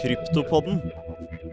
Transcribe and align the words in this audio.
Kryptopodden. 0.00 0.78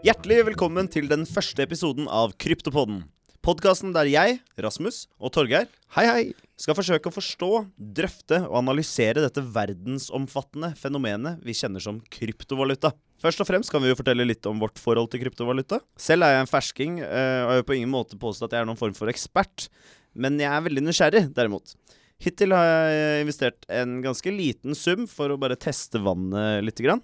Hjertelig 0.07 0.37
velkommen 0.47 0.87
til 0.87 1.09
den 1.11 1.25
første 1.27 1.65
episoden 1.65 2.05
av 2.07 2.31
Kryptopodden. 2.39 3.01
Podkasten 3.43 3.91
der 3.91 4.07
jeg, 4.07 4.37
Rasmus 4.63 5.01
og 5.19 5.33
Torgeir 5.35 5.65
Hei, 5.97 6.05
hei. 6.07 6.21
skal 6.55 6.77
forsøke 6.77 7.11
å 7.11 7.15
forstå, 7.15 7.49
drøfte 7.75 8.39
og 8.45 8.55
analysere 8.61 9.25
dette 9.25 9.43
verdensomfattende 9.43 10.69
fenomenet 10.79 11.43
vi 11.43 11.57
kjenner 11.59 11.83
som 11.83 11.99
kryptovaluta. 12.13 12.93
Først 13.19 13.43
og 13.43 13.49
fremst 13.49 13.73
kan 13.73 13.83
vi 13.83 13.91
jo 13.91 13.99
fortelle 13.99 14.27
litt 14.29 14.47
om 14.47 14.63
vårt 14.63 14.79
forhold 14.79 15.11
til 15.11 15.25
kryptovaluta. 15.25 15.81
Selv 15.99 16.23
er 16.23 16.37
jeg 16.37 16.45
en 16.45 16.51
fersking, 16.53 16.97
eh, 17.03 17.41
og 17.43 17.51
jeg 17.51 17.61
vil 17.61 17.67
på 17.73 17.77
ingen 17.81 17.93
måte 17.97 18.21
påstå 18.21 18.47
at 18.47 18.55
jeg 18.55 18.63
er 18.63 18.71
noen 18.71 18.79
form 18.79 18.95
for 18.95 19.11
ekspert. 19.11 19.67
Men 20.15 20.39
jeg 20.39 20.53
er 20.53 20.63
veldig 20.69 20.87
nysgjerrig, 20.87 21.25
derimot. 21.35 21.75
Hittil 22.23 22.55
har 22.55 22.71
jeg 22.95 23.27
investert 23.27 23.67
en 23.69 23.99
ganske 24.07 24.31
liten 24.33 24.73
sum 24.77 25.03
for 25.11 25.35
å 25.35 25.37
bare 25.37 25.59
teste 25.59 25.99
vannet 25.99 26.63
lite 26.63 26.87
grann. 26.87 27.03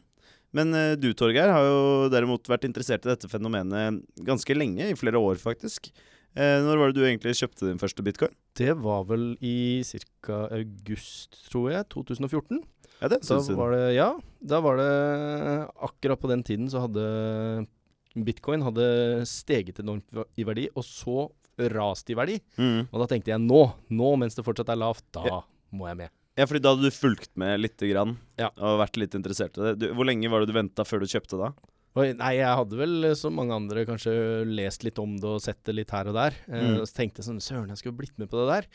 Men 0.53 0.73
eh, 0.77 0.93
du, 0.99 1.09
Torgeir, 1.17 1.49
har 1.49 1.65
jo 1.65 2.09
derimot 2.13 2.47
vært 2.51 2.67
interessert 2.67 3.05
i 3.07 3.11
dette 3.13 3.29
fenomenet 3.31 4.03
ganske 4.25 4.57
lenge, 4.57 4.91
i 4.91 4.97
flere 4.99 5.21
år 5.21 5.41
faktisk. 5.41 5.89
Eh, 6.33 6.59
når 6.65 6.79
var 6.79 6.91
det 6.91 6.97
du 6.97 7.05
egentlig 7.05 7.35
kjøpte 7.37 7.67
din 7.67 7.81
første 7.81 8.05
bitcoin? 8.05 8.33
Det 8.57 8.73
var 8.81 9.03
vel 9.09 9.33
i 9.41 9.81
ca. 10.21 10.47
august, 10.53 11.43
tror 11.49 11.71
jeg, 11.73 11.89
2014. 11.93 12.63
Ja, 13.01 13.09
det 13.11 13.21
Da 13.27 13.39
var 13.57 13.73
det, 13.73 13.83
ja, 13.97 14.09
da 14.39 14.59
var 14.63 14.77
det 14.79 14.91
Akkurat 15.83 16.21
på 16.21 16.29
den 16.31 16.43
tiden 16.45 16.69
så 16.71 16.85
hadde 16.85 17.03
bitcoin 18.13 18.61
hadde 18.63 18.85
steget 19.27 19.81
enormt 19.81 20.05
i 20.37 20.45
verdi, 20.45 20.67
og 20.77 20.85
så 20.85 21.27
rast 21.73 22.09
i 22.09 22.17
verdi. 22.17 22.39
Mm. 22.57 22.87
Og 22.91 23.01
da 23.01 23.07
tenkte 23.09 23.33
jeg 23.33 23.41
nå, 23.41 23.63
nå 23.89 24.11
mens 24.21 24.37
det 24.37 24.45
fortsatt 24.45 24.69
er 24.73 24.79
lavt, 24.81 25.05
da 25.13 25.25
Ja. 25.25 25.39
må 25.73 25.87
jeg 25.89 25.97
med. 25.97 26.09
Ja, 26.37 26.47
fordi 26.49 26.63
da 26.65 26.71
hadde 26.73 26.89
du 26.89 26.95
fulgt 26.95 27.29
med 27.37 27.59
lite 27.61 27.85
grann 27.91 28.15
Ja. 28.41 28.47
og 28.57 28.79
vært 28.81 28.97
litt 28.97 29.13
interessert 29.13 29.57
i 29.59 29.67
det. 29.67 29.73
Du, 29.83 29.87
hvor 29.93 30.07
lenge 30.09 30.29
var 30.33 30.41
det 30.41 30.49
du 30.49 30.57
venta 30.57 30.81
før 30.87 31.03
du 31.03 31.09
kjøpte 31.11 31.37
da? 31.37 31.51
Nei, 31.93 32.31
jeg 32.39 32.49
hadde 32.57 32.73
vel 32.79 33.03
eh, 33.05 33.13
som 33.13 33.35
mange 33.37 33.53
andre 33.53 33.83
kanskje 33.85 34.13
lest 34.49 34.81
litt 34.83 34.97
om 34.97 35.11
det 35.21 35.29
og 35.29 35.43
sett 35.45 35.59
det 35.69 35.75
litt 35.77 35.91
her 35.93 36.07
og 36.09 36.15
der. 36.17 36.33
Eh, 36.49 36.63
Mm. 36.63 36.79
og 36.81 36.87
så 36.89 36.95
tenkte 36.97 37.21
jeg 37.21 37.27
sånn 37.29 37.37
Søren, 37.43 37.69
jeg 37.69 37.77
skulle 37.83 37.99
blitt 37.99 38.17
med 38.17 38.31
på 38.31 38.39
det 38.41 38.47
der. 38.49 38.67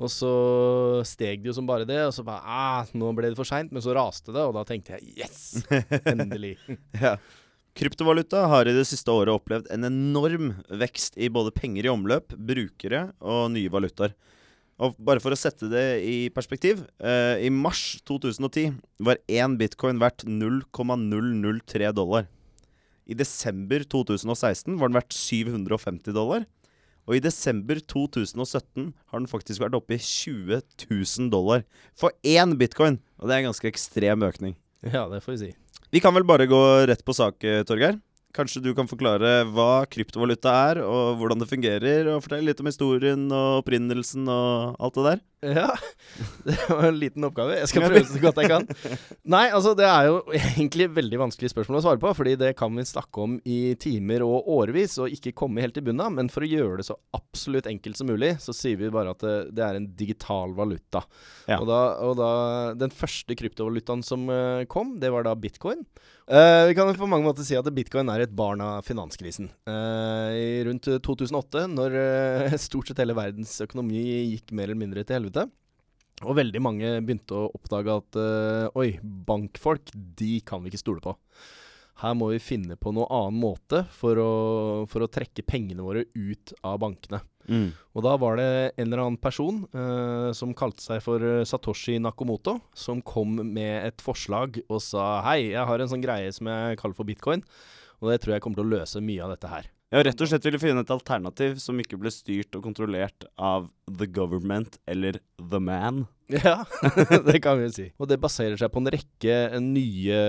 Og 0.00 0.08
så 0.08 1.04
steg 1.04 1.42
det 1.42 1.50
jo 1.50 1.56
som 1.58 1.66
bare 1.68 1.84
det, 1.84 1.98
og 2.06 2.14
så 2.16 2.24
bare 2.24 2.40
ah, 2.48 2.86
Nå 2.96 3.10
ble 3.14 3.28
det 3.28 3.36
for 3.36 3.44
seint, 3.44 3.68
men 3.76 3.82
så 3.84 3.92
raste 3.92 4.32
det, 4.32 4.40
og 4.40 4.54
da 4.56 4.64
tenkte 4.64 4.96
jeg 4.96 5.18
yes! 5.20 5.66
Endelig. 6.08 6.54
Ja. 6.96 7.18
Kryptovaluta 7.76 8.46
har 8.48 8.68
i 8.68 8.72
det 8.76 8.84
siste 8.88 9.12
året 9.12 9.32
opplevd 9.32 9.68
en 9.72 9.84
enorm 9.88 10.50
vekst 10.80 11.16
i 11.20 11.28
både 11.32 11.52
penger 11.56 11.86
i 11.88 11.92
omløp, 11.92 12.32
brukere 12.36 13.10
og 13.20 13.50
nye 13.52 13.68
valutaer. 13.72 14.12
Og 14.82 14.96
bare 14.98 15.22
for 15.22 15.34
å 15.34 15.38
sette 15.38 15.68
det 15.70 15.84
i 16.02 16.16
perspektiv. 16.34 16.80
Eh, 16.98 17.44
I 17.46 17.50
mars 17.54 18.00
2010 18.08 18.80
var 19.06 19.20
én 19.30 19.54
bitcoin 19.60 20.00
verdt 20.02 20.24
0,003 20.26 21.92
dollar. 21.94 22.26
I 23.06 23.14
desember 23.18 23.84
2016 23.86 24.78
var 24.80 24.90
den 24.90 24.98
verdt 24.98 25.14
750 25.14 26.16
dollar. 26.16 26.46
Og 27.06 27.18
i 27.18 27.22
desember 27.22 27.80
2017 27.82 28.92
har 29.10 29.18
den 29.22 29.30
faktisk 29.30 29.62
vært 29.62 29.74
oppe 29.78 29.96
i 29.96 30.02
20 30.02 30.62
000 30.86 31.30
dollar 31.32 31.64
for 31.98 32.14
én 32.22 32.54
bitcoin. 32.58 33.00
Og 33.18 33.26
det 33.26 33.36
er 33.36 33.42
en 33.42 33.50
ganske 33.50 33.70
ekstrem 33.70 34.26
økning. 34.26 34.56
Ja, 34.82 35.06
det 35.10 35.22
får 35.22 35.36
vi 35.36 35.40
si. 35.44 35.52
Vi 35.94 36.00
kan 36.02 36.14
vel 36.14 36.26
bare 36.26 36.48
gå 36.50 36.58
rett 36.90 37.04
på 37.06 37.14
sak, 37.14 37.42
eh, 37.46 37.62
Torgeir. 37.68 38.00
Kanskje 38.32 38.62
du 38.64 38.70
kan 38.72 38.88
forklare 38.88 39.42
hva 39.52 39.84
kryptovaluta 39.92 40.52
er, 40.70 40.78
og 40.86 41.18
hvordan 41.20 41.42
det 41.42 41.50
fungerer, 41.50 42.08
og 42.08 42.22
fortelle 42.24 42.48
litt 42.48 42.62
om 42.64 42.70
historien 42.70 43.26
og 43.28 43.58
opprinnelsen 43.60 44.24
og 44.32 44.78
alt 44.80 44.96
det 44.96 45.04
der? 45.10 45.20
Ja, 45.42 45.74
det 46.46 46.56
var 46.68 46.84
en 46.86 46.98
liten 47.00 47.24
oppgave. 47.26 47.56
Jeg 47.58 47.70
skal 47.72 47.86
prøve 47.88 48.04
så 48.06 48.20
godt 48.22 48.38
jeg 48.38 48.50
kan. 48.52 48.66
Nei, 49.26 49.48
altså 49.50 49.72
det 49.78 49.88
er 49.88 50.06
jo 50.06 50.20
egentlig 50.36 50.86
veldig 50.94 51.18
vanskelig 51.24 51.50
spørsmål 51.50 51.80
å 51.80 51.82
svare 51.88 52.02
på, 52.02 52.12
fordi 52.14 52.36
det 52.38 52.52
kan 52.58 52.70
vi 52.78 52.86
snakke 52.86 53.24
om 53.24 53.34
i 53.42 53.74
timer 53.82 54.22
og 54.26 54.46
årevis 54.54 54.94
og 55.02 55.10
ikke 55.10 55.34
komme 55.42 55.64
helt 55.64 55.80
i 55.80 55.84
bunnen 55.84 56.04
av. 56.06 56.14
Men 56.14 56.30
for 56.30 56.46
å 56.46 56.50
gjøre 56.50 56.78
det 56.78 56.86
så 56.86 56.98
absolutt 57.18 57.66
enkelt 57.70 57.98
som 57.98 58.10
mulig, 58.12 58.36
så 58.44 58.54
sier 58.54 58.78
vi 58.78 58.92
bare 58.94 59.16
at 59.16 59.26
det, 59.26 59.36
det 59.58 59.66
er 59.66 59.80
en 59.80 59.90
digital 59.98 60.54
valuta. 60.54 61.02
Ja. 61.50 61.58
Og, 61.58 61.66
da, 61.70 61.82
og 62.06 62.16
da 62.20 62.32
Den 62.78 62.94
første 62.94 63.34
kryptovalutaen 63.38 64.06
som 64.06 64.28
eh, 64.30 64.62
kom, 64.70 64.96
det 65.02 65.10
var 65.10 65.26
da 65.26 65.34
bitcoin. 65.38 65.82
Uh, 66.30 66.68
vi 66.68 66.74
kan 66.78 66.86
på 66.94 67.06
mange 67.10 67.26
måter 67.26 67.42
si 67.44 67.56
at 67.58 67.66
bitcoin 67.74 68.08
er 68.12 68.22
et 68.22 68.34
barn 68.36 68.60
av 68.62 68.86
finanskrisen. 68.86 69.48
Uh, 69.66 70.62
rundt 70.68 70.86
2008, 71.02 71.64
når 71.72 71.96
uh, 71.98 72.54
stort 72.62 72.88
sett 72.88 73.02
hele 73.02 73.16
verdens 73.18 73.56
økonomi 73.64 74.04
gikk 74.30 74.54
mer 74.54 74.70
eller 74.70 74.78
mindre 74.78 75.02
til 75.04 75.18
helvete. 75.18 75.31
Og 76.22 76.36
veldig 76.38 76.60
mange 76.62 76.92
begynte 77.02 77.34
å 77.34 77.50
oppdage 77.56 77.96
at 77.98 78.20
uh, 78.20 78.78
oi, 78.78 78.94
bankfolk, 79.02 79.90
de 79.92 80.36
kan 80.46 80.62
vi 80.62 80.70
ikke 80.70 80.82
stole 80.82 81.02
på. 81.02 81.16
Her 82.02 82.14
må 82.18 82.30
vi 82.32 82.40
finne 82.42 82.76
på 82.80 82.92
noe 82.94 83.06
annen 83.14 83.38
måte 83.42 83.82
for 83.94 84.18
å, 84.18 84.30
for 84.90 85.04
å 85.04 85.10
trekke 85.12 85.44
pengene 85.46 85.84
våre 85.84 86.06
ut 86.14 86.54
av 86.66 86.80
bankene. 86.82 87.20
Og 87.94 88.04
da 88.06 88.14
var 88.22 88.38
det 88.38 88.48
en 88.76 88.86
eller 88.86 89.02
annen 89.04 89.20
person 89.22 89.62
uh, 89.74 90.30
som 90.36 90.54
kalte 90.56 90.82
seg 90.84 91.02
for 91.04 91.22
eh, 91.26 91.42
Satoshi 91.48 91.98
Nakamoto, 91.98 92.58
som 92.74 93.02
kom 93.02 93.34
med 93.42 93.88
et 93.88 94.04
forslag 94.04 94.60
og 94.68 94.78
sa 94.84 95.20
hei, 95.26 95.52
jeg 95.52 95.68
har 95.68 95.82
en 95.82 95.90
sånn 95.90 96.04
greie 96.04 96.30
som 96.34 96.50
jeg 96.50 96.78
kaller 96.80 96.98
for 96.98 97.08
bitcoin, 97.08 97.42
og 98.00 98.10
det 98.12 98.22
tror 98.22 98.36
jeg 98.36 98.44
kommer 98.44 98.60
til 98.62 98.68
å 98.68 98.74
løse 98.76 99.02
mye 99.04 99.26
av 99.26 99.34
dette 99.34 99.50
her. 99.50 99.70
Ja, 99.92 100.00
rett 100.00 100.22
og 100.24 100.28
slett 100.30 100.46
ville 100.46 100.56
finne 100.56 100.80
et 100.80 100.90
alternativ 100.94 101.58
som 101.60 101.76
ikke 101.82 101.98
ble 102.00 102.08
styrt 102.12 102.56
og 102.56 102.64
kontrollert 102.64 103.26
av 103.36 103.66
the 103.84 104.06
government 104.08 104.78
eller 104.88 105.20
the 105.36 105.60
man. 105.60 106.06
Ja, 106.32 106.62
det 107.26 107.42
kan 107.44 107.58
vi 107.60 107.66
si. 107.74 107.86
Og 108.00 108.08
det 108.08 108.16
baserer 108.22 108.56
seg 108.56 108.70
på 108.72 108.80
en 108.80 108.88
rekke 108.94 109.34
nye 109.60 110.20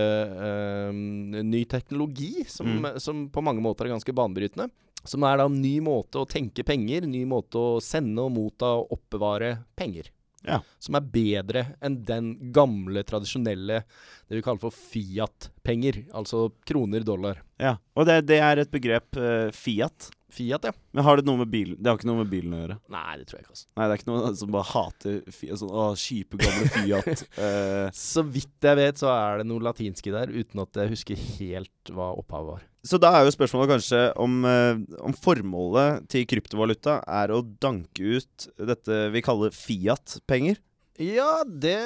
eh, 0.49 0.89
ny 0.91 1.61
teknologi 1.71 2.43
som, 2.51 2.89
som 2.99 3.21
på 3.31 3.43
mange 3.45 3.63
måter 3.63 3.87
er 3.87 3.93
ganske 3.93 4.11
banebrytende. 4.11 4.67
Som 5.07 5.23
er 5.23 5.39
da 5.39 5.45
en 5.47 5.61
ny 5.63 5.77
måte 5.83 6.19
å 6.19 6.27
tenke 6.27 6.65
penger, 6.67 7.07
ny 7.07 7.23
måte 7.27 7.55
å 7.59 7.79
sende 7.83 8.25
og 8.25 8.35
motta 8.35 8.73
og 8.81 8.91
oppbevare 8.97 9.53
penger. 9.79 10.11
Ja. 10.47 10.59
Som 10.83 10.97
er 10.99 11.05
bedre 11.13 11.65
enn 11.83 12.01
den 12.07 12.33
gamle, 12.55 13.05
tradisjonelle 13.07 13.83
det 13.83 14.37
vi 14.37 14.43
kaller 14.43 14.61
for 14.63 14.75
Fiat-penger. 14.75 16.03
Altså 16.15 16.49
kroner, 16.67 17.05
dollar. 17.07 17.41
Ja, 17.61 17.77
Og 17.95 18.07
det, 18.09 18.23
det 18.27 18.41
er 18.43 18.63
et 18.63 18.73
begrep, 18.73 19.15
uh, 19.19 19.49
Fiat. 19.55 20.09
Fiat, 20.33 20.65
ja. 20.67 20.73
Men 20.97 21.05
har 21.07 21.19
det 21.19 21.25
noe 21.27 21.39
med 21.43 21.49
bilen 21.53 21.77
Det 21.77 21.89
har 21.91 21.99
ikke 21.99 22.09
noe 22.09 22.21
med 22.23 22.31
bilen 22.31 22.55
å 22.57 22.59
gjøre? 22.63 22.77
Nei, 22.95 23.13
det 23.21 23.27
tror 23.29 23.37
jeg 23.39 23.45
ikke. 23.45 23.53
altså. 23.55 23.67
Nei, 23.77 23.85
det 23.87 23.93
er 23.95 24.01
ikke 24.01 24.09
noe 24.11 24.33
som 24.41 24.51
bare 24.55 24.69
hater 24.71 25.15
Fiat. 25.29 25.61
Sånn, 25.61 25.71
å, 25.73 25.85
kjipe, 25.99 26.41
gamle 26.41 26.69
Fiat. 26.73 27.23
Eh, 27.43 27.87
Så 27.97 28.23
vidt 28.25 28.65
jeg 28.67 28.79
vet, 28.79 28.99
så 29.01 29.09
er 29.13 29.41
det 29.41 29.47
noe 29.49 29.63
latinske 29.63 30.13
der, 30.13 30.31
uten 30.33 30.61
at 30.63 30.77
jeg 30.83 30.91
husker 30.93 31.23
helt 31.39 31.91
hva 31.93 32.11
opphavet 32.19 32.53
var. 32.55 32.67
Så 32.83 32.97
da 32.99 33.13
er 33.15 33.23
jo 33.27 33.31
spørsmålet 33.35 33.71
kanskje 33.77 33.99
om, 34.19 34.33
eh, 34.49 34.81
om 35.07 35.13
formålet 35.15 36.07
til 36.11 36.25
kryptovaluta 36.27 36.97
er 37.07 37.31
å 37.31 37.41
danke 37.63 38.17
ut 38.19 38.47
dette 38.59 38.97
vi 39.13 39.21
kaller 39.23 39.53
Fiat-penger. 39.55 40.59
Ja, 41.01 41.41
det 41.47 41.79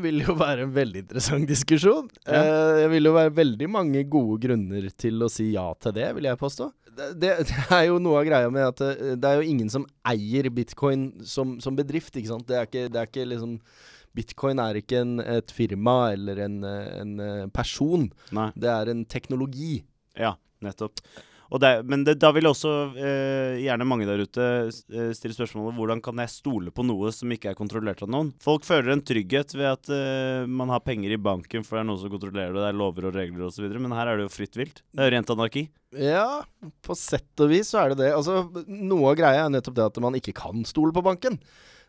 vil 0.00 0.22
jo 0.24 0.32
være 0.38 0.64
en 0.64 0.72
veldig 0.72 1.02
interessant 1.04 1.48
diskusjon. 1.48 2.08
Ja. 2.24 2.40
Eh, 2.40 2.70
det 2.80 2.86
vil 2.94 3.10
jo 3.10 3.16
være 3.16 3.34
veldig 3.36 3.68
mange 3.68 4.04
gode 4.08 4.40
grunner 4.46 4.88
til 4.96 5.20
å 5.24 5.30
si 5.32 5.50
ja 5.52 5.68
til 5.82 5.96
det, 5.98 6.08
vil 6.16 6.30
jeg 6.30 6.40
påstå. 6.40 6.70
Det, 6.96 7.10
det, 7.20 7.34
er 7.68 7.84
jo 7.90 7.98
noe 8.00 8.22
av 8.22 8.28
greia 8.28 8.52
med 8.52 8.64
at 8.70 8.80
eh, 8.86 9.12
det 9.20 9.28
er 9.28 9.42
jo 9.42 9.50
ingen 9.50 9.68
som 9.72 9.84
eier 10.08 10.48
bitcoin 10.54 11.10
som, 11.28 11.58
som 11.60 11.76
bedrift, 11.76 12.16
ikke 12.16 12.32
sant. 12.32 12.48
Det 12.48 12.56
er 12.56 12.70
ikke, 12.70 12.88
det 12.92 13.02
er 13.02 13.12
ikke 13.12 13.28
liksom 13.34 13.60
Bitcoin 14.16 14.60
er 14.62 14.78
ikke 14.80 15.02
en, 15.04 15.18
et 15.20 15.52
firma 15.52 15.96
eller 16.14 16.40
en, 16.46 16.60
eh, 16.64 16.92
en 17.02 17.16
eh, 17.20 17.46
person. 17.52 18.08
Nei. 18.36 18.48
Det 18.56 18.70
er 18.72 18.92
en 18.92 19.04
teknologi. 19.12 19.82
Ja, 20.16 20.36
nettopp. 20.64 21.02
Det, 21.46 21.70
men 21.86 22.02
det, 22.06 22.16
da 22.18 22.32
vil 22.34 22.48
også 22.50 22.72
eh, 22.98 23.60
gjerne 23.62 23.86
mange 23.86 24.06
der 24.08 24.22
ute 24.26 24.46
eh, 24.66 25.12
stille 25.14 25.36
spørsmålet 25.36 25.76
hvordan 25.78 26.02
kan 26.04 26.18
jeg 26.24 26.32
stole 26.32 26.72
på 26.74 26.84
noe 26.86 27.12
som 27.14 27.30
ikke 27.32 27.52
er 27.52 27.58
kontrollert 27.58 28.02
av 28.02 28.10
noen? 28.12 28.32
Folk 28.42 28.66
føler 28.66 28.92
en 28.94 29.04
trygghet 29.06 29.54
ved 29.54 29.68
at 29.70 29.92
eh, 29.94 30.42
man 30.50 30.72
har 30.74 30.82
penger 30.86 31.14
i 31.14 31.20
banken 31.20 31.66
for 31.66 31.78
det 31.78 31.84
er 31.84 31.88
noen 31.92 32.02
som 32.02 32.12
kontrollerer 32.12 32.56
det, 32.56 32.64
det 32.64 32.72
er 32.72 32.80
lover 32.82 33.08
og 33.10 33.18
regler 33.18 33.46
osv., 33.46 33.68
men 33.76 33.94
her 33.94 34.10
er 34.10 34.18
det 34.18 34.26
jo 34.26 34.34
fritt 34.34 34.58
vilt. 34.58 34.82
Det 34.90 35.06
er 35.06 35.14
rent 35.14 35.30
anarki. 35.36 35.68
Ja, 35.96 36.42
på 36.84 36.96
sett 36.98 37.44
og 37.44 37.52
vis 37.52 37.70
så 37.72 37.84
er 37.84 37.94
det 37.94 38.02
det. 38.02 38.10
Altså, 38.16 38.42
noe 38.66 39.12
av 39.12 39.20
greia 39.20 39.46
er 39.46 39.54
nettopp 39.54 39.78
det 39.78 39.86
at 39.86 40.02
man 40.02 40.18
ikke 40.18 40.34
kan 40.36 40.66
stole 40.68 40.94
på 40.96 41.04
banken. 41.06 41.38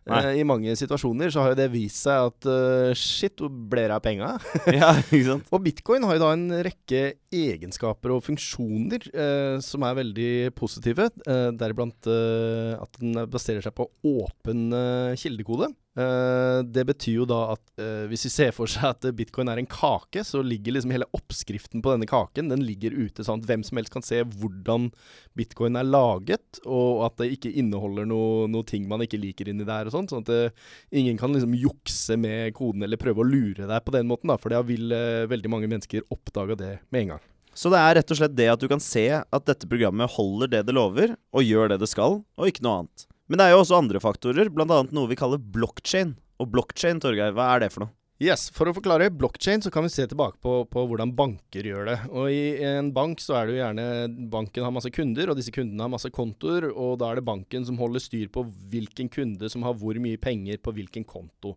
Eh, 0.07 0.29
I 0.41 0.45
mange 0.47 0.73
situasjoner 0.79 1.31
så 1.33 1.43
har 1.43 1.53
jo 1.53 1.59
det 1.59 1.67
vist 1.73 2.05
seg 2.05 2.29
at 2.29 2.47
uh, 2.49 2.91
shit, 2.97 3.35
hvor 3.39 3.51
ble 3.51 3.87
det 3.87 3.95
av 3.95 4.03
penga? 4.03 4.33
ja, 4.79 4.93
ikke 5.01 5.25
sant? 5.27 5.49
Og 5.53 5.63
bitcoin 5.65 6.05
har 6.07 6.17
jo 6.17 6.23
da 6.23 6.31
en 6.35 6.47
rekke 6.67 7.03
egenskaper 7.33 8.15
og 8.15 8.23
funksjoner 8.25 9.09
uh, 9.11 9.57
som 9.63 9.85
er 9.87 9.99
veldig 10.01 10.31
positive. 10.57 11.09
Deriblant 11.27 12.07
at 12.07 12.99
den 13.01 13.17
baserer 13.31 13.63
seg 13.63 13.75
på 13.77 13.87
åpen 14.07 14.69
kildekode. 15.19 15.69
Eh, 15.97 16.59
det 16.61 16.83
betyr 16.85 17.15
jo 17.23 17.25
da 17.25 17.39
at 17.55 17.81
eh, 17.81 18.03
hvis 18.11 18.27
vi 18.27 18.29
ser 18.29 18.51
for 18.53 18.69
seg 18.69 18.85
at 18.91 19.05
bitcoin 19.17 19.49
er 19.49 19.57
en 19.57 19.69
kake, 19.69 20.21
så 20.27 20.43
ligger 20.45 20.75
liksom 20.75 20.93
hele 20.93 21.07
oppskriften 21.17 21.81
på 21.81 21.95
denne 21.95 22.05
kaken 22.09 22.51
Den 22.51 22.61
ligger 22.67 22.93
ute 22.93 23.25
sånn 23.25 23.41
at 23.41 23.47
hvem 23.49 23.63
som 23.65 23.79
helst 23.79 23.95
kan 23.95 24.05
se 24.05 24.19
hvordan 24.21 24.91
bitcoin 25.37 25.79
er 25.79 25.87
laget, 25.87 26.61
og 26.65 27.01
at 27.07 27.17
det 27.21 27.31
ikke 27.37 27.53
inneholder 27.63 28.05
noe, 28.09 28.45
noe 28.51 28.67
ting 28.67 28.85
man 28.89 29.01
ikke 29.05 29.21
liker 29.21 29.49
inni 29.49 29.65
der 29.65 29.89
og 29.89 29.95
sånt. 29.95 30.13
Sånn 30.13 30.27
at 30.27 30.33
eh, 30.35 30.69
ingen 31.01 31.17
kan 31.17 31.33
liksom 31.33 31.57
jukse 31.57 32.19
med 32.21 32.53
koden 32.57 32.85
eller 32.85 33.01
prøve 33.01 33.25
å 33.25 33.27
lure 33.27 33.65
deg 33.65 33.87
på 33.87 33.97
den 33.97 34.09
måten, 34.11 34.29
da, 34.29 34.37
for 34.37 34.53
da 34.53 34.61
vil 34.67 34.93
eh, 34.93 35.25
veldig 35.31 35.53
mange 35.53 35.71
mennesker 35.71 36.05
oppdage 36.13 36.59
det 36.61 36.75
med 36.93 37.07
en 37.07 37.15
gang. 37.15 37.27
Så 37.57 37.73
det 37.73 37.81
er 37.81 37.95
rett 37.97 38.11
og 38.13 38.19
slett 38.19 38.37
det 38.37 38.51
at 38.53 38.61
du 38.61 38.69
kan 38.69 38.81
se 38.83 39.07
at 39.17 39.49
dette 39.49 39.65
programmet 39.65 40.13
holder 40.13 40.59
det 40.59 40.65
det 40.67 40.77
lover, 40.77 41.17
og 41.33 41.41
gjør 41.41 41.73
det 41.73 41.81
det 41.81 41.89
skal, 41.89 42.21
og 42.21 42.51
ikke 42.51 42.61
noe 42.67 42.83
annet. 42.83 43.07
Men 43.27 43.39
det 43.39 43.47
er 43.47 43.55
jo 43.55 43.61
også 43.63 43.77
andre 43.81 44.01
faktorer, 44.03 44.49
bl.a. 44.53 44.81
noe 44.87 45.11
vi 45.11 45.19
kaller 45.19 45.39
blockchain. 45.39 46.15
Og 46.39 46.51
blockchain, 46.53 47.01
Torgeir, 47.03 47.33
hva 47.35 47.51
er 47.55 47.65
det 47.65 47.73
for 47.73 47.85
noe? 47.85 47.93
Yes, 48.17 48.47
For 48.49 48.65
å 48.65 48.73
forklare 48.73 49.11
blockchain 49.13 49.61
så 49.61 49.69
kan 49.69 49.85
vi 49.85 49.91
se 49.93 50.07
tilbake 50.09 50.39
på, 50.41 50.63
på, 50.71 50.83
hvordan 50.89 51.11
banker 51.13 51.67
gjør 51.69 51.83
det. 51.91 51.97
Og 52.09 52.31
I 52.33 52.63
en 52.65 52.89
bank 52.95 53.21
så 53.21 53.35
er 53.37 53.45
det 53.45 53.53
jo 53.53 53.59
gjerne 53.59 53.85
banken 54.33 54.65
har 54.65 54.73
masse 54.73 54.89
kunder, 54.93 55.29
og 55.29 55.37
disse 55.37 55.53
kundene 55.53 55.85
har 55.85 55.91
masse 55.93 56.09
kontoer. 56.13 56.71
Og 56.71 56.95
da 57.01 57.11
er 57.11 57.19
det 57.19 57.27
banken 57.27 57.67
som 57.67 57.77
holder 57.77 58.01
styr 58.01 58.31
på 58.33 58.47
hvilken 58.73 59.11
kunde 59.13 59.51
som 59.53 59.67
har 59.67 59.77
hvor 59.77 60.01
mye 60.01 60.17
penger 60.17 60.57
på 60.65 60.73
hvilken 60.79 61.05
konto. 61.05 61.53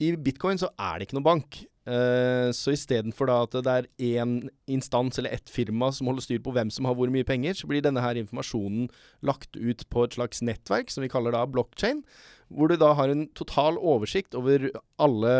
I 0.00 0.14
bitcoin 0.16 0.60
så 0.60 0.70
er 0.80 0.98
det 0.98 1.08
ikke 1.08 1.18
noen 1.18 1.28
bank. 1.28 1.60
Uh, 1.90 2.52
så 2.54 2.74
istedenfor 2.76 3.30
at 3.32 3.54
det 3.64 3.72
er 3.72 3.86
én 4.20 4.34
instans 4.70 5.18
eller 5.18 5.32
ett 5.34 5.48
firma 5.50 5.88
som 5.96 6.10
holder 6.10 6.26
styr 6.26 6.42
på 6.44 6.52
hvem 6.54 6.70
som 6.70 6.86
har 6.86 6.96
hvor 6.96 7.10
mye 7.12 7.26
penger, 7.26 7.56
så 7.56 7.70
blir 7.70 7.82
denne 7.84 8.04
her 8.04 8.20
informasjonen 8.20 8.90
lagt 9.26 9.56
ut 9.56 9.86
på 9.90 10.04
et 10.04 10.18
slags 10.18 10.44
nettverk 10.44 10.92
som 10.92 11.02
vi 11.04 11.10
kaller 11.12 11.34
da 11.34 11.46
blockchain 11.48 12.04
hvor 12.50 12.70
du 12.70 12.74
da 12.78 12.90
har 12.98 13.12
en 13.12 13.28
total 13.36 13.78
oversikt 13.78 14.34
over 14.38 14.66
alle 15.00 15.34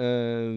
eh, 0.00 0.54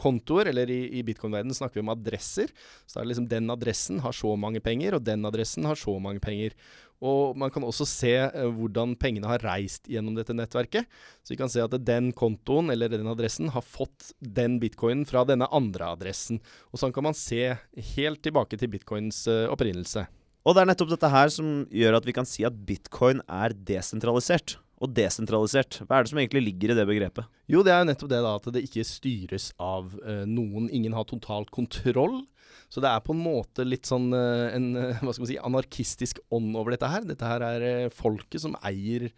kontoer, 0.00 0.50
eller 0.50 0.70
i, 0.74 0.80
i 0.98 1.04
bitcoin-verdenen 1.06 1.54
snakker 1.54 1.78
vi 1.78 1.84
om 1.84 1.92
adresser. 1.94 2.50
Så 2.82 2.98
er 2.98 3.06
det 3.06 3.12
liksom 3.12 3.28
den 3.30 3.54
adressen 3.54 4.02
har 4.02 4.16
så 4.16 4.34
mange 4.34 4.62
penger, 4.64 4.96
og 4.98 5.06
den 5.06 5.26
adressen 5.28 5.68
har 5.70 5.78
så 5.78 5.94
mange 6.02 6.22
penger. 6.24 6.56
Og 7.04 7.36
man 7.38 7.52
kan 7.54 7.62
også 7.62 7.86
se 7.86 8.12
eh, 8.26 8.50
hvordan 8.58 8.96
pengene 8.98 9.30
har 9.30 9.42
reist 9.46 9.86
gjennom 9.90 10.16
dette 10.18 10.34
nettverket. 10.34 10.88
Så 11.22 11.34
vi 11.34 11.38
kan 11.38 11.50
se 11.52 11.62
at 11.62 11.76
den 11.86 12.10
kontoen 12.16 12.72
eller 12.74 12.90
den 12.90 13.10
adressen 13.10 13.52
har 13.54 13.62
fått 13.62 14.12
den 14.18 14.58
bitcoinen 14.62 15.06
fra 15.08 15.22
denne 15.28 15.46
andre 15.54 15.92
adressen. 15.94 16.42
Og 16.72 16.82
sånn 16.82 16.94
kan 16.94 17.06
man 17.06 17.18
se 17.18 17.54
helt 17.94 18.22
tilbake 18.26 18.58
til 18.58 18.72
bitcoins 18.72 19.26
eh, 19.30 19.46
opprinnelse. 19.50 20.08
Og 20.48 20.56
det 20.56 20.62
er 20.62 20.70
nettopp 20.70 20.94
dette 20.94 21.12
her 21.12 21.30
som 21.30 21.60
gjør 21.74 21.98
at 21.98 22.06
vi 22.08 22.14
kan 22.16 22.26
si 22.26 22.46
at 22.46 22.56
bitcoin 22.66 23.20
er 23.26 23.54
desentralisert 23.54 24.56
og 24.78 24.94
desentralisert. 24.94 25.80
Hva 25.84 25.98
er 25.98 26.06
det 26.06 26.12
som 26.12 26.20
egentlig 26.22 26.44
ligger 26.46 26.72
i 26.72 26.78
det 26.78 26.86
begrepet? 26.88 27.26
Jo, 27.50 27.64
det 27.66 27.74
er 27.74 27.82
jo 27.82 27.88
nettopp 27.90 28.10
det 28.12 28.20
da, 28.24 28.34
at 28.38 28.46
det 28.54 28.62
ikke 28.66 28.86
styres 28.86 29.50
av 29.58 29.90
uh, 30.04 30.22
noen. 30.28 30.68
Ingen 30.74 30.94
har 30.96 31.06
totalt 31.08 31.50
kontroll. 31.54 32.20
Så 32.68 32.82
det 32.84 32.90
er 32.90 33.04
på 33.04 33.14
en 33.16 33.22
måte 33.24 33.64
litt 33.64 33.88
sånn 33.88 34.10
uh, 34.12 34.50
en 34.52 34.70
uh, 34.76 35.00
hva 35.00 35.14
skal 35.14 35.24
man 35.24 35.30
si, 35.30 35.40
anarkistisk 35.40 36.20
ånd 36.34 36.56
over 36.58 36.74
dette 36.74 36.90
her. 36.92 37.06
Dette 37.08 37.30
her 37.30 37.44
er 37.46 37.94
folket 37.94 38.44
som 38.44 38.56
eier 38.60 39.10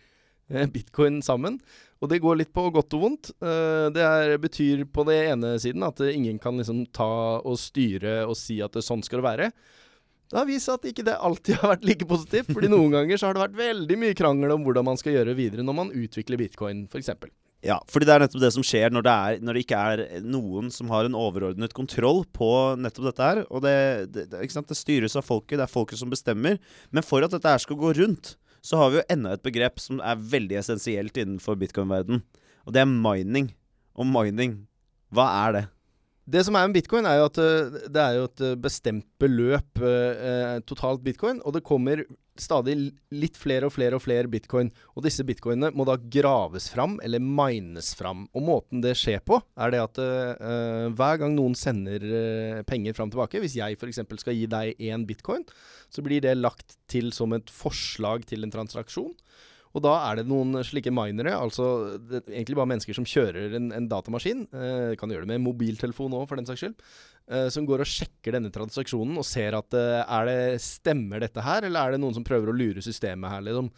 bitcoin 0.74 1.20
sammen. 1.22 1.60
Og 2.02 2.08
det 2.10 2.18
går 2.24 2.40
litt 2.40 2.50
på 2.50 2.64
godt 2.74 2.96
og 2.96 3.02
vondt. 3.04 3.28
det 3.94 4.02
er, 4.02 4.32
betyr 4.42 4.80
på 4.90 5.04
det 5.06 5.18
ene 5.28 5.52
siden 5.62 5.84
at 5.86 6.00
ingen 6.08 6.40
kan 6.42 6.58
liksom 6.58 6.80
ta 6.96 7.38
og 7.38 7.54
styre 7.60 8.24
og 8.24 8.34
si 8.34 8.56
at 8.64 8.74
det, 8.74 8.82
sånn 8.82 9.04
skal 9.06 9.20
det 9.20 9.28
være. 9.28 9.50
Det 10.30 10.38
har 10.38 10.46
vist 10.46 10.68
seg 10.68 10.78
at 10.78 10.88
ikke 10.92 11.04
det 11.08 11.16
alltid 11.26 11.58
har 11.58 11.72
vært 11.74 11.86
like 11.88 12.06
positivt. 12.10 12.50
fordi 12.54 12.70
noen 12.74 12.94
ganger 12.94 13.18
så 13.18 13.28
har 13.28 13.36
det 13.36 13.44
vært 13.44 13.60
veldig 13.60 13.98
mye 13.98 14.18
krangel 14.18 14.54
om 14.54 14.66
hvordan 14.66 14.86
man 14.86 15.00
skal 15.00 15.16
gjøre 15.16 15.34
videre 15.38 15.66
når 15.66 15.78
man 15.80 15.94
utvikler 15.94 16.38
bitcoin, 16.40 16.84
f.eks. 16.90 17.10
Ja, 17.60 17.76
fordi 17.92 18.06
det 18.08 18.14
er 18.14 18.22
nettopp 18.22 18.40
det 18.40 18.52
som 18.54 18.64
skjer 18.64 18.92
når 18.92 19.04
det, 19.04 19.12
er, 19.12 19.40
når 19.44 19.56
det, 19.56 19.62
ikke 19.66 19.80
er 19.92 20.22
noen 20.24 20.70
som 20.72 20.88
har 20.92 21.04
en 21.04 21.16
overordnet 21.18 21.74
kontroll 21.76 22.22
på 22.32 22.48
nettopp 22.80 23.10
dette 23.10 23.26
her. 23.26 23.40
Og 23.52 23.64
det, 23.66 23.74
det, 24.14 24.24
det, 24.32 24.78
styres 24.78 25.18
av 25.20 25.26
folket, 25.26 25.58
det 25.60 25.66
er 25.66 25.72
folket 25.72 26.00
som 26.00 26.12
bestemmer. 26.12 26.56
Men 26.88 27.04
for 27.04 27.26
at 27.26 27.34
dette 27.34 27.52
her 27.52 27.60
skal 27.60 27.76
gå 27.80 27.92
rundt, 28.00 28.34
så 28.64 28.80
har 28.80 28.92
vi 28.92 29.00
jo 29.00 29.08
enda 29.12 29.34
et 29.36 29.44
begrep 29.44 29.80
som 29.80 30.00
er 30.00 30.24
veldig 30.32 30.56
essensielt 30.60 31.20
innenfor 31.20 31.58
bitcoin-verden. 31.60 32.24
Og 32.64 32.76
det 32.76 32.82
er 32.82 32.88
mining. 32.88 33.52
Og 33.92 34.08
mining, 34.08 34.62
hva 35.12 35.28
er 35.44 35.56
det? 35.58 35.64
Det 36.30 36.42
som 36.46 36.54
er 36.54 36.68
med 36.68 36.76
bitcoin, 36.76 37.06
er 37.08 37.18
jo 37.18 37.28
at 37.30 37.38
eh, 37.42 37.78
det 37.90 38.00
er 38.02 38.16
jo 38.18 38.26
et 38.28 38.42
eh, 38.46 38.58
bestemt 38.60 39.06
beløp 39.18 39.80
eh, 39.82 40.58
totalt 40.68 41.02
bitcoin, 41.02 41.40
og 41.42 41.56
det 41.56 41.64
kommer 41.66 42.04
stadig 42.40 42.76
litt 43.12 43.36
flere 43.36 43.66
og 43.68 43.74
flere 43.74 43.98
og 43.98 44.04
flere 44.04 44.30
bitcoin. 44.30 44.70
Og 44.94 45.04
disse 45.04 45.24
bitcoinene 45.26 45.72
må 45.76 45.84
da 45.88 45.96
graves 45.98 46.70
fram, 46.72 46.98
eller 47.04 47.20
mines 47.20 47.90
fram. 47.98 48.28
Og 48.36 48.46
måten 48.46 48.84
det 48.84 48.94
skjer 49.00 49.20
på, 49.26 49.40
er 49.60 49.74
det 49.74 49.82
at 49.82 50.00
eh, 50.04 50.86
hver 50.94 51.20
gang 51.24 51.34
noen 51.36 51.58
sender 51.58 52.06
penger 52.68 52.96
fram 52.96 53.10
tilbake, 53.12 53.42
hvis 53.42 53.58
jeg 53.58 53.80
f.eks. 53.80 54.04
skal 54.22 54.38
gi 54.38 54.46
deg 54.50 54.86
én 54.86 55.08
bitcoin, 55.08 55.44
så 55.90 56.04
blir 56.06 56.22
det 56.24 56.38
lagt 56.38 56.78
til 56.90 57.10
som 57.16 57.34
et 57.36 57.50
forslag 57.50 58.28
til 58.30 58.46
en 58.46 58.54
transaksjon. 58.54 59.16
Og 59.70 59.84
da 59.84 59.92
er 60.08 60.18
det 60.18 60.26
noen 60.26 60.58
slike 60.66 60.90
minere, 60.94 61.36
altså 61.38 61.66
egentlig 62.24 62.56
bare 62.58 62.72
mennesker 62.72 62.96
som 62.96 63.06
kjører 63.06 63.54
en, 63.54 63.68
en 63.76 63.86
datamaskin, 63.90 64.42
eh, 64.50 64.92
kan 64.98 65.12
gjøre 65.12 65.26
det 65.26 65.30
med 65.30 65.44
mobiltelefon 65.44 66.16
òg, 66.18 66.26
for 66.26 66.40
den 66.40 66.48
saks 66.48 66.64
skyld, 66.64 66.74
eh, 67.30 67.46
som 67.54 67.68
går 67.68 67.84
og 67.84 67.90
sjekker 67.90 68.34
denne 68.34 68.50
transaksjonen 68.54 69.20
og 69.20 69.26
ser 69.28 69.54
at 69.58 69.78
eh, 69.78 70.00
er 70.02 70.26
det, 70.26 70.40
stemmer 70.64 71.22
dette 71.22 71.44
her, 71.46 71.68
eller 71.68 71.84
er 71.84 71.94
det 71.94 72.02
noen 72.02 72.18
som 72.18 72.26
prøver 72.26 72.50
å 72.50 72.56
lure 72.56 72.82
systemet 72.82 73.30
her, 73.30 73.46
liksom. 73.46 73.70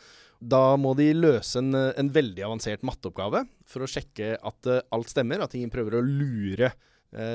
Da 0.42 0.72
må 0.80 0.94
de 0.98 1.12
løse 1.14 1.60
en, 1.60 1.70
en 1.76 2.08
veldig 2.10 2.48
avansert 2.48 2.82
matteoppgave 2.82 3.44
for 3.68 3.84
å 3.84 3.86
sjekke 3.86 4.32
at 4.42 4.66
uh, 4.66 4.80
alt 4.90 5.12
stemmer, 5.12 5.44
at 5.44 5.52
ingen 5.54 5.70
prøver 5.70 6.00
å 6.00 6.02
lure 6.02 6.72
Eh, 6.72 6.91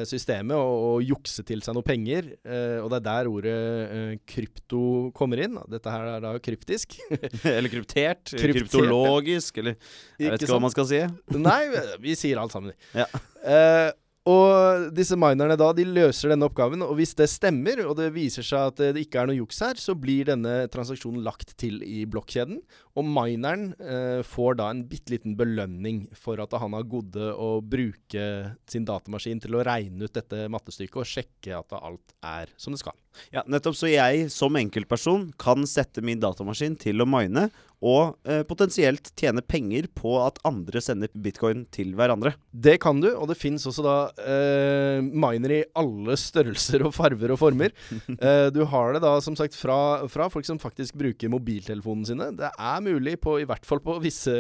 systemet 0.09 0.55
og, 0.57 0.77
og, 0.87 1.03
jukse 1.05 1.43
til 1.45 1.61
seg 1.65 1.75
noe 1.77 1.85
penger. 1.85 2.31
Eh, 2.41 2.79
og 2.81 2.89
det 2.91 2.99
er 2.99 3.05
der 3.05 3.29
ordet 3.29 3.53
eh, 3.53 4.15
krypto 4.29 4.81
kommer 5.17 5.43
inn. 5.45 5.59
Dette 5.69 5.93
her 5.93 6.09
er 6.15 6.23
da 6.23 6.33
kryptisk. 6.41 6.97
eller 7.57 7.69
kryptert. 7.71 8.25
kryptert 8.33 8.63
kryptologisk, 8.63 9.61
eller 9.61 9.77
Jeg 10.17 10.33
vet 10.33 10.43
ikke 10.43 10.55
hva 10.55 10.65
man 10.65 10.73
skal 10.73 10.89
si. 10.89 11.03
Nei, 11.37 11.61
vi 12.03 12.17
sier 12.17 12.41
alt 12.41 12.55
sammen. 12.55 12.73
Ja. 12.97 13.07
Eh, 13.45 13.89
og 14.27 14.87
disse 14.95 15.15
minerne 15.19 15.55
da, 15.59 15.69
de 15.75 15.85
løser 15.87 16.33
denne 16.33 16.47
oppgaven, 16.49 16.83
og 16.83 16.97
hvis 16.99 17.15
det 17.15 17.29
stemmer, 17.31 17.79
og 17.85 17.95
det 17.99 18.09
viser 18.15 18.43
seg 18.43 18.73
at 18.73 18.81
det 18.97 19.05
ikke 19.05 19.21
er 19.21 19.29
noe 19.29 19.39
juks 19.39 19.61
her, 19.63 19.79
så 19.79 19.95
blir 19.95 20.27
denne 20.27 20.65
transaksjonen 20.73 21.23
lagt 21.23 21.53
til 21.61 21.79
i 21.85 22.03
blokkjeden. 22.09 22.59
Og 22.97 23.07
mineren 23.07 23.69
eh, 23.77 24.19
får 24.27 24.57
da 24.59 24.71
en 24.73 24.83
bitte 24.89 25.13
liten 25.13 25.37
belønning 25.39 26.05
for 26.17 26.41
at 26.43 26.55
han 26.59 26.75
har 26.75 26.87
gode 26.89 27.29
å 27.31 27.59
bruke 27.61 28.27
sin 28.67 28.87
datamaskin 28.87 29.39
til 29.43 29.55
å 29.55 29.63
regne 29.67 30.09
ut 30.09 30.17
dette 30.17 30.47
mattestykket 30.51 31.03
og 31.03 31.07
sjekke 31.07 31.59
at 31.61 31.77
alt 31.77 32.15
er 32.25 32.51
som 32.59 32.75
det 32.75 32.81
skal. 32.81 32.97
Ja, 33.33 33.43
nettopp. 33.47 33.77
Så 33.77 33.91
jeg 33.91 34.27
som 34.33 34.57
enkeltperson 34.59 35.29
kan 35.39 35.63
sette 35.69 36.03
min 36.05 36.21
datamaskin 36.21 36.77
til 36.79 37.03
å 37.03 37.09
mine, 37.09 37.47
og 37.85 38.17
eh, 38.25 38.41
potensielt 38.47 39.11
tjene 39.19 39.43
penger 39.45 39.85
på 39.93 40.15
at 40.23 40.39
andre 40.47 40.81
sender 40.81 41.11
bitcoin 41.13 41.65
til 41.73 41.93
hverandre. 41.97 42.33
Det 42.49 42.77
kan 42.81 42.97
du, 43.03 43.11
og 43.13 43.29
det 43.29 43.37
fins 43.37 43.67
også 43.69 43.85
da 43.85 43.97
eh, 44.23 44.97
miner 45.05 45.53
i 45.59 45.61
alle 45.77 46.17
størrelser 46.17 46.87
og 46.87 46.95
farver 46.97 47.35
og 47.35 47.41
former. 47.43 47.75
eh, 48.17 48.47
du 48.53 48.63
har 48.71 48.95
det 48.95 49.03
da 49.05 49.13
som 49.21 49.37
sagt 49.37 49.57
fra, 49.57 50.07
fra, 50.09 50.29
folk 50.33 50.49
som 50.49 50.61
faktisk 50.61 50.97
bruker 50.97 51.31
mobiltelefonen 51.33 52.07
sine. 52.09 52.31
Det 52.37 52.49
er 52.49 52.85
mulig 52.85 53.19
på, 53.21 53.37
i 53.43 53.47
hvert 53.47 53.65
fall 53.67 53.83
på 53.85 53.99
visse 54.01 54.33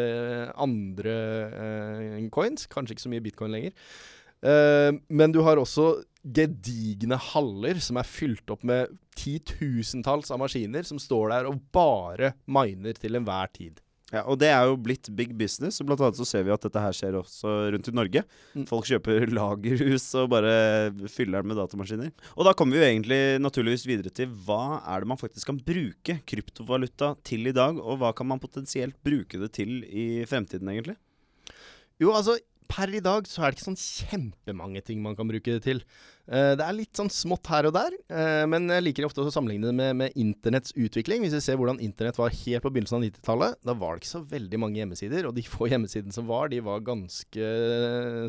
andre 0.57 1.17
eh, 1.47 2.21
coins, 2.33 2.65
kanskje 2.71 2.97
ikke 2.97 3.05
så 3.05 3.13
mye 3.13 3.25
bitcoin 3.25 3.53
lenger. 3.53 3.77
Uh, 4.37 4.93
men 5.09 5.31
du 5.33 5.39
har 5.41 5.57
også 5.57 5.95
gedigne 6.33 7.17
haller 7.31 7.81
som 7.83 7.99
er 7.99 8.07
fylt 8.07 8.53
opp 8.53 8.65
med 8.67 8.93
titusentalls 9.17 10.31
av 10.33 10.41
maskiner 10.43 10.85
som 10.87 10.99
står 11.01 11.33
der 11.33 11.49
og 11.49 11.59
bare 11.73 12.35
miner 12.45 12.97
til 12.97 13.19
enhver 13.19 13.51
tid. 13.53 13.81
Ja, 14.07 14.21
og 14.23 14.37
det 14.39 14.47
er 14.47 14.69
jo 14.69 14.77
blitt 14.79 15.09
big 15.11 15.33
business, 15.35 15.81
og 15.81 15.89
blant 15.89 15.99
annet 15.99 16.15
så 16.15 16.25
ser 16.29 16.45
vi 16.47 16.53
at 16.53 16.63
dette 16.63 16.79
her 16.79 16.93
skjer 16.95 17.17
også 17.19 17.55
rundt 17.73 17.89
i 17.91 17.93
Norge. 17.95 18.21
Mm. 18.55 18.63
Folk 18.69 18.87
kjøper 18.87 19.25
lagerhus 19.35 20.05
og 20.21 20.29
bare 20.31 20.53
fyller 21.11 21.43
den 21.43 21.51
med 21.51 21.59
datamaskiner. 21.59 22.13
Og 22.37 22.47
da 22.47 22.53
kommer 22.55 22.77
vi 22.77 22.79
jo 22.79 22.87
egentlig 22.87 23.19
naturligvis 23.43 23.83
videre 23.89 24.13
til 24.15 24.31
hva 24.47 24.79
er 24.79 25.03
det 25.03 25.11
man 25.11 25.19
faktisk 25.19 25.51
kan 25.51 25.59
bruke 25.59 26.21
kryptovaluta 26.23 27.17
til 27.27 27.51
i 27.51 27.55
dag, 27.55 27.81
og 27.83 27.99
hva 27.99 28.13
kan 28.15 28.31
man 28.31 28.39
potensielt 28.39 28.95
bruke 29.03 29.41
det 29.43 29.51
til 29.59 29.81
i 29.83 30.23
fremtiden, 30.29 30.71
egentlig? 30.71 30.95
Jo, 31.99 32.13
altså 32.15 32.37
per 32.69 32.91
i 32.93 33.01
dag 33.03 33.27
så 33.29 33.43
er 33.43 33.51
det 33.51 33.57
ikke 33.57 33.67
sånn 33.67 33.79
kjempemange 33.79 34.83
ting 34.85 35.01
man 35.03 35.15
kan 35.17 35.29
bruke 35.29 35.57
det 35.57 35.63
til. 35.65 35.81
Uh, 36.27 36.53
det 36.59 36.65
er 36.65 36.75
litt 36.75 36.99
sånn 36.99 37.11
smått 37.13 37.47
her 37.51 37.69
og 37.69 37.75
der, 37.77 37.95
uh, 38.11 38.43
men 38.51 38.67
jeg 38.73 38.85
liker 38.85 39.07
ofte 39.07 39.23
å 39.23 39.31
sammenligne 39.33 39.69
det 39.69 39.77
med, 39.77 39.95
med 40.01 40.19
internetts 40.19 40.75
utvikling. 40.75 41.23
Hvis 41.23 41.37
vi 41.37 41.43
ser 41.45 41.59
hvordan 41.59 41.81
internett 41.83 42.19
var 42.19 42.35
helt 42.35 42.65
på 42.65 42.73
begynnelsen 42.73 42.99
av 42.99 43.07
90-tallet, 43.07 43.57
da 43.67 43.77
var 43.79 43.95
det 43.95 44.03
ikke 44.03 44.15
så 44.15 44.25
veldig 44.35 44.61
mange 44.63 44.81
hjemmesider. 44.81 45.29
Og 45.29 45.37
de 45.37 45.47
få 45.47 45.71
hjemmesidene 45.71 46.15
som 46.15 46.27
var, 46.29 46.51
de 46.51 46.61
var 46.65 46.85
ganske 46.85 47.55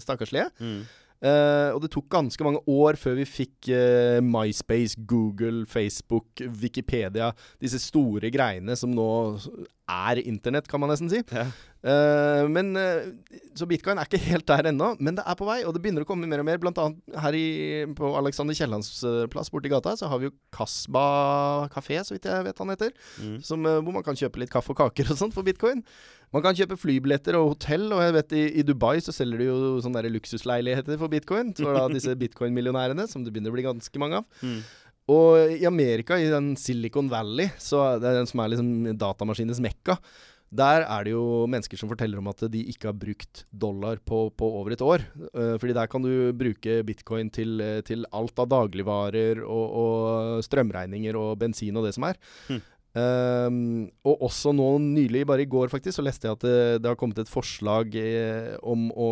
stakkarslige. 0.05 0.51
Mm. 0.63 0.81
Uh, 1.19 1.75
og 1.75 1.81
det 1.83 1.89
tok 1.91 2.07
ganske 2.13 2.45
mange 2.47 2.61
år 2.71 2.95
før 2.95 3.17
vi 3.19 3.25
fikk 3.27 3.71
uh, 3.75 4.21
MySpace, 4.23 4.95
Google, 5.11 5.65
Facebook, 5.67 6.45
Wikipedia. 6.61 7.33
Disse 7.59 7.81
store 7.83 8.31
greiene 8.31 8.77
som 8.79 8.93
nå 8.95 9.09
er 9.91 10.21
internett, 10.23 10.69
kan 10.71 10.79
man 10.79 10.93
nesten 10.93 11.11
si. 11.11 11.25
Ja. 11.35 11.49
Uh, 11.83 12.45
men 12.51 12.71
så 13.59 13.67
bitcoin 13.69 13.99
er 14.01 14.09
ikke 14.09 14.21
helt 14.25 14.47
der 14.49 14.71
ennå, 14.71 14.93
men 15.03 15.19
det 15.19 15.25
er 15.27 15.37
på 15.39 15.47
vei, 15.49 15.59
og 15.67 15.75
det 15.75 15.83
begynner 15.85 16.05
å 16.05 16.09
komme 16.09 16.29
mer 16.31 16.43
og 16.43 16.47
mer. 16.49 16.61
Blant 16.63 16.79
annet 16.83 17.19
her 17.25 17.37
i, 17.37 17.49
på 17.99 18.13
Alexander 18.19 18.57
Kiellands 18.57 18.91
eh, 19.07 19.25
plass 19.33 19.51
borti 19.53 19.73
gata, 19.73 19.97
så 19.99 20.11
har 20.11 20.23
vi 20.23 20.29
jo 20.29 20.35
Kasba 20.55 21.05
kafé, 21.75 22.01
så 22.07 22.15
vidt 22.15 22.29
jeg 22.31 22.47
vet 22.47 22.63
han 22.63 22.73
heter. 22.73 22.95
Mm. 23.19 23.37
Som, 23.45 23.67
eh, 23.69 23.81
hvor 23.83 23.97
man 23.97 24.07
kan 24.07 24.19
kjøpe 24.19 24.43
litt 24.43 24.53
kaffe 24.53 24.75
og 24.75 24.81
kaker 24.81 25.13
og 25.13 25.21
sånt 25.21 25.37
for 25.37 25.47
bitcoin. 25.47 25.85
Man 26.35 26.45
kan 26.45 26.57
kjøpe 26.57 26.79
flybilletter 26.81 27.39
og 27.39 27.55
hotell, 27.55 27.89
og 27.97 28.03
jeg 28.05 28.17
vet 28.19 28.35
i, 28.37 28.43
i 28.61 28.67
Dubai 28.67 28.99
så 29.05 29.15
selger 29.17 29.41
de 29.43 29.49
jo 29.49 29.61
sånne 29.85 30.03
der 30.05 30.13
luksusleiligheter 30.13 31.01
for 31.01 31.13
bitcoin. 31.13 31.55
For 31.57 31.77
da 31.77 31.87
disse 31.93 32.17
bitcoin-millionærene, 32.23 33.09
som 33.11 33.25
det 33.25 33.33
begynner 33.35 33.55
å 33.55 33.59
bli 33.59 33.69
ganske 33.69 34.03
mange 34.03 34.23
av. 34.23 34.45
Mm. 34.45 34.61
Og 35.09 35.55
i 35.57 35.65
Amerika, 35.65 36.19
i 36.21 36.29
den 36.29 36.53
Silicon 36.61 37.09
Valley, 37.09 37.49
så 37.61 37.81
er 37.95 38.03
det 38.03 38.19
den 38.19 38.29
som 38.29 38.43
er 38.45 38.53
liksom 38.53 38.99
datamaskinens 39.01 39.63
mekka. 39.65 39.97
Der 40.49 40.85
er 40.87 41.05
det 41.05 41.13
jo 41.13 41.45
mennesker 41.51 41.77
som 41.77 41.91
forteller 41.91 42.21
om 42.23 42.31
at 42.31 42.47
de 42.49 42.63
ikke 42.71 42.89
har 42.89 42.97
brukt 42.97 43.45
dollar 43.53 44.01
på, 44.01 44.29
på 44.33 44.49
over 44.61 44.73
et 44.73 44.85
år. 44.85 45.05
Eh, 45.29 45.57
fordi 45.61 45.77
der 45.77 45.91
kan 45.93 46.05
du 46.05 46.33
bruke 46.33 46.81
bitcoin 46.89 47.29
til, 47.31 47.61
eh, 47.61 47.83
til 47.85 48.07
alt 48.17 48.41
av 48.41 48.49
dagligvarer 48.49 49.43
og, 49.45 49.67
og 49.83 50.45
strømregninger 50.47 51.19
og 51.21 51.37
bensin 51.43 51.77
og 51.77 51.85
det 51.85 51.95
som 51.99 52.09
er. 52.09 52.21
Hm. 52.49 52.63
Um, 52.97 53.91
og 54.09 54.23
også 54.27 54.51
nå 54.57 54.67
nylig, 54.81 55.27
bare 55.29 55.45
i 55.45 55.49
går 55.51 55.69
faktisk, 55.71 55.99
så 55.99 56.05
leste 56.05 56.27
jeg 56.27 56.39
at 56.39 56.45
det, 56.47 56.55
det 56.83 56.89
har 56.89 56.97
kommet 56.99 57.21
et 57.21 57.31
forslag 57.31 57.93
eh, 58.01 58.55
om 58.65 58.89
å 58.91 59.09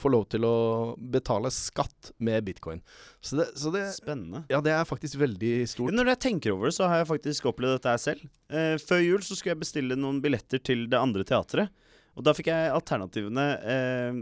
få 0.00 0.10
lov 0.10 0.24
til 0.32 0.46
å 0.48 0.54
betale 0.96 1.52
skatt 1.54 2.12
med 2.24 2.46
bitcoin. 2.48 2.80
Så 3.20 3.38
det, 3.38 3.50
så 3.60 3.72
det 3.74 3.84
Spennende. 3.98 4.44
Ja, 4.50 4.62
det 4.64 4.72
er 4.74 4.88
faktisk 4.88 5.20
veldig 5.20 5.52
stort. 5.70 5.92
Når 5.94 6.14
jeg 6.14 6.22
tenker 6.24 6.56
over 6.56 6.70
det, 6.70 6.76
så 6.78 6.88
har 6.88 7.02
jeg 7.02 7.10
faktisk 7.12 7.50
opplevd 7.52 7.78
dette 7.78 7.94
selv. 8.00 8.24
Eh, 8.48 8.74
før 8.80 9.04
jul 9.04 9.22
så 9.26 9.36
skulle 9.36 9.54
jeg 9.56 9.64
bestille 9.66 9.98
noen 9.98 10.22
billetter 10.24 10.62
til 10.64 10.88
det 10.90 10.98
andre 10.98 11.26
teatret. 11.28 11.74
Og 12.18 12.24
da 12.26 12.34
fikk 12.34 12.50
jeg 12.50 12.72
alternativene 12.74 13.44
eh, 13.62 14.16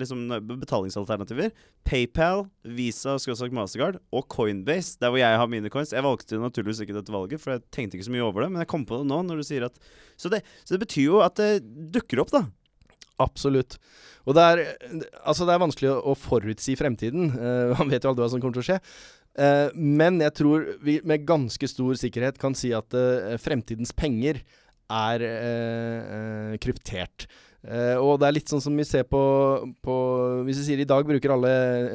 Liksom 0.00 0.24
betalingsalternativer. 0.62 1.52
PayPal, 1.84 2.46
Visa, 2.78 3.18
skråstrek 3.20 3.52
Mastercard 3.56 4.00
og 4.14 4.24
Coinbase. 4.32 4.96
Der 5.02 5.12
hvor 5.12 5.20
jeg 5.20 5.40
har 5.42 5.50
mine 5.52 5.72
coins. 5.72 5.92
Jeg 5.92 6.06
valgte 6.06 6.40
naturligvis 6.40 6.80
ikke 6.86 6.96
dette 6.96 7.12
valget, 7.12 7.42
for 7.42 7.54
jeg 7.54 7.64
tenkte 7.74 7.98
ikke 7.98 8.08
så 8.08 8.14
mye 8.16 8.24
over 8.24 8.46
det. 8.46 8.52
Men 8.54 8.64
jeg 8.64 8.72
kom 8.72 8.88
på 8.88 9.02
det 9.02 9.10
nå 9.10 9.20
når 9.28 9.42
du 9.42 9.46
sier 9.46 9.68
at 9.68 9.76
Så 10.16 10.32
det, 10.32 10.40
så 10.64 10.76
det 10.76 10.82
betyr 10.86 11.10
jo 11.10 11.22
at 11.24 11.36
det 11.40 11.60
dukker 11.92 12.24
opp, 12.24 12.32
da. 12.32 12.46
Absolutt. 13.20 13.76
Og 14.26 14.36
det 14.36 14.42
er, 14.42 14.62
altså 15.26 15.46
det 15.46 15.54
er 15.54 15.62
vanskelig 15.62 15.90
å, 15.92 16.14
forutsi 16.18 16.76
fremtiden. 16.78 17.34
Uh, 17.34 17.74
man 17.76 17.90
vet 17.92 18.04
jo 18.04 18.12
aldri 18.12 18.24
hva 18.24 18.30
som 18.32 18.42
kommer 18.42 18.56
til 18.56 18.64
å 18.64 18.68
skje. 18.70 18.78
Uh, 19.32 19.68
men 19.76 20.20
jeg 20.22 20.36
tror 20.38 20.66
vi 20.84 20.98
med 21.08 21.26
ganske 21.28 21.68
stor 21.68 21.96
sikkerhet 21.98 22.40
kan 22.40 22.56
si 22.58 22.72
at 22.76 22.96
uh, 22.96 23.34
fremtidens 23.40 23.94
penger 23.96 24.42
er 24.92 25.24
eh, 25.28 26.12
eh, 26.18 26.58
kryptert. 26.62 27.26
Eh, 27.62 27.94
og 28.02 28.16
det 28.18 28.26
er 28.26 28.34
litt 28.34 28.50
sånn 28.50 28.58
som 28.64 28.74
vi 28.74 28.82
ser 28.82 29.04
på, 29.06 29.18
på 29.86 29.94
Hvis 30.48 30.58
vi 30.58 30.64
sier 30.66 30.80
i 30.82 30.86
dag 30.90 31.04
bruker 31.06 31.30
alle 31.30 31.52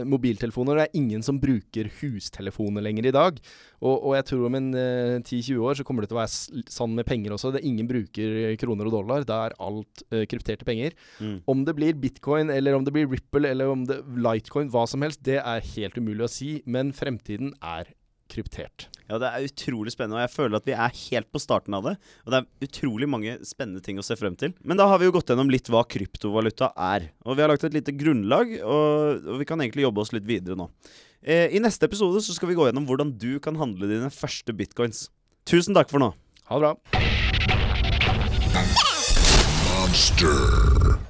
mobiltelefoner, 0.07 0.77
det 0.79 0.85
er 0.85 0.95
ingen 0.95 1.25
som 1.27 1.41
bruker 1.43 1.89
hustelefoner 1.97 2.85
lenger 2.85 3.09
i 3.09 3.11
dag. 3.11 3.41
Og, 3.83 3.97
og 4.07 4.13
jeg 4.15 4.27
tror 4.29 4.45
om 4.47 4.55
en 4.61 4.69
eh, 4.79 5.17
10-20 5.19 5.59
år 5.67 5.75
så 5.75 5.83
kommer 5.89 6.05
det 6.05 6.11
til 6.13 6.15
å 6.15 6.21
være 6.21 6.31
s- 6.31 6.71
sånn 6.71 6.95
med 6.95 7.03
penger 7.09 7.35
også. 7.35 7.51
Det, 7.51 7.59
er 7.59 7.67
ingen 7.67 7.89
bruker 7.91 8.55
kroner 8.63 8.87
og 8.87 8.95
dollar. 8.95 9.27
det 9.27 9.35
er 9.49 9.57
alt 9.67 10.05
eh, 10.07 10.23
krypterte 10.31 10.63
penger. 10.67 10.95
Mm. 11.19 11.35
Om 11.51 11.65
det 11.67 11.75
blir 11.81 11.99
bitcoin, 11.99 12.49
eller 12.55 12.79
om 12.79 12.87
det 12.87 12.95
blir 12.95 13.11
Ripple, 13.11 13.51
eller 13.51 13.67
om 13.75 13.83
det 13.91 13.99
Litecoin, 14.15 14.71
hva 14.71 14.87
som 14.87 15.03
helst, 15.03 15.19
det 15.27 15.41
er 15.43 15.67
helt 15.75 15.99
umulig 15.99 16.23
å 16.29 16.31
si. 16.31 16.53
Men 16.65 16.95
fremtiden 16.95 17.51
er 17.59 17.91
kryptert. 18.31 18.87
Ja, 19.07 19.17
det 19.21 19.29
er 19.31 19.45
utrolig 19.47 19.93
spennende, 19.93 20.19
og 20.19 20.25
jeg 20.25 20.33
føler 20.33 20.59
at 20.59 20.67
vi 20.67 20.75
er 20.75 20.95
helt 21.07 21.29
på 21.31 21.39
starten 21.39 21.75
av 21.77 21.85
det. 21.87 21.95
Og 22.25 22.33
det 22.33 22.39
er 22.41 22.67
utrolig 22.67 23.07
mange 23.09 23.37
spennende 23.47 23.83
ting 23.83 24.01
å 24.01 24.05
se 24.05 24.17
frem 24.19 24.35
til. 24.39 24.51
Men 24.67 24.79
da 24.79 24.89
har 24.91 24.99
vi 24.99 25.07
jo 25.07 25.15
gått 25.15 25.31
gjennom 25.31 25.51
litt 25.53 25.71
hva 25.71 25.85
kryptovaluta 25.87 26.73
er. 26.75 27.09
Og 27.23 27.37
vi 27.37 27.45
har 27.45 27.51
lagt 27.53 27.63
et 27.67 27.77
lite 27.77 27.95
grunnlag, 27.95 28.51
og, 28.61 29.23
og 29.23 29.39
vi 29.39 29.47
kan 29.47 29.63
egentlig 29.63 29.87
jobbe 29.87 30.03
oss 30.03 30.11
litt 30.15 30.27
videre 30.27 30.59
nå. 30.59 30.67
Eh, 31.23 31.55
I 31.55 31.63
neste 31.63 31.87
episode 31.87 32.19
så 32.23 32.35
skal 32.35 32.51
vi 32.51 32.59
gå 32.59 32.67
gjennom 32.67 32.87
hvordan 32.89 33.15
du 33.19 33.39
kan 33.43 33.57
handle 33.59 33.89
dine 33.89 34.11
første 34.13 34.55
bitcoins. 34.55 35.07
Tusen 35.47 35.77
takk 35.77 35.91
for 35.91 36.03
nå. 36.03 36.11
Ha 36.51 36.59
det 36.59 36.67
bra. 36.67 36.75
Monster. 39.67 41.07